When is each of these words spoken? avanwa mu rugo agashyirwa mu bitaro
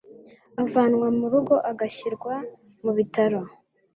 avanwa 0.63 1.07
mu 1.17 1.25
rugo 1.33 1.55
agashyirwa 1.71 2.33
mu 2.83 2.91
bitaro 2.97 3.39